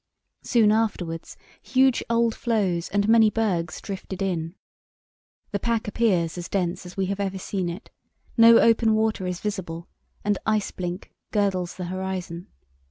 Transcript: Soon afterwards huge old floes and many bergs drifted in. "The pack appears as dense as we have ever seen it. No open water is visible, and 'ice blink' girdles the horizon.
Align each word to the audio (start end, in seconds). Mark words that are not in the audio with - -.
Soon 0.41 0.71
afterwards 0.71 1.37
huge 1.61 2.03
old 2.09 2.33
floes 2.33 2.89
and 2.89 3.07
many 3.07 3.29
bergs 3.29 3.79
drifted 3.79 4.19
in. 4.19 4.55
"The 5.51 5.59
pack 5.59 5.87
appears 5.87 6.39
as 6.39 6.49
dense 6.49 6.87
as 6.87 6.97
we 6.97 7.05
have 7.05 7.19
ever 7.19 7.37
seen 7.37 7.69
it. 7.69 7.91
No 8.35 8.57
open 8.57 8.95
water 8.95 9.27
is 9.27 9.41
visible, 9.41 9.87
and 10.25 10.39
'ice 10.43 10.71
blink' 10.71 11.11
girdles 11.29 11.75
the 11.75 11.85
horizon. 11.85 12.47